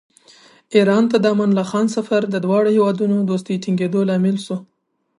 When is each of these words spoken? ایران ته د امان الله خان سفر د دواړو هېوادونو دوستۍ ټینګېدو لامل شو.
ایران 0.75 1.03
ته 1.11 1.17
د 1.19 1.25
امان 1.33 1.51
الله 1.51 1.65
خان 1.71 1.87
سفر 1.97 2.21
د 2.27 2.35
دواړو 2.45 2.69
هېوادونو 2.77 3.15
دوستۍ 3.29 3.55
ټینګېدو 3.63 3.99
لامل 4.09 4.37
شو. 4.45 4.57